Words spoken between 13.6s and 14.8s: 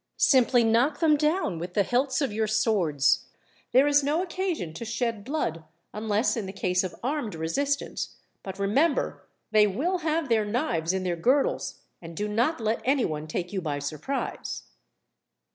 by surprise."